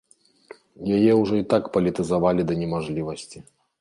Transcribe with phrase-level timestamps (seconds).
[0.95, 3.37] Яе ўжо і так палітызавалі да немажлівасці!